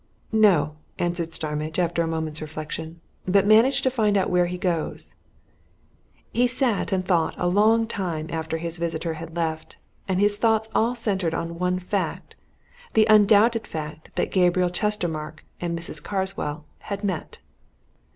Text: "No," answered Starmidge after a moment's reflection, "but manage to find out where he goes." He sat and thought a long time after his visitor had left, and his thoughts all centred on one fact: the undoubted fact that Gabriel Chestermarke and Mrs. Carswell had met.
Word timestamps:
"No," 0.33 0.77
answered 0.97 1.31
Starmidge 1.35 1.77
after 1.77 2.01
a 2.01 2.07
moment's 2.07 2.41
reflection, 2.41 2.99
"but 3.27 3.45
manage 3.45 3.83
to 3.83 3.91
find 3.91 4.17
out 4.17 4.31
where 4.31 4.47
he 4.47 4.57
goes." 4.57 5.13
He 6.33 6.47
sat 6.47 6.91
and 6.91 7.05
thought 7.05 7.35
a 7.37 7.47
long 7.47 7.85
time 7.85 8.25
after 8.31 8.57
his 8.57 8.77
visitor 8.79 9.13
had 9.13 9.35
left, 9.35 9.77
and 10.07 10.19
his 10.19 10.37
thoughts 10.37 10.69
all 10.73 10.95
centred 10.95 11.35
on 11.35 11.59
one 11.59 11.77
fact: 11.77 12.35
the 12.95 13.05
undoubted 13.11 13.67
fact 13.67 14.09
that 14.15 14.31
Gabriel 14.31 14.71
Chestermarke 14.71 15.45
and 15.59 15.77
Mrs. 15.77 16.01
Carswell 16.01 16.65
had 16.79 17.03
met. 17.03 17.37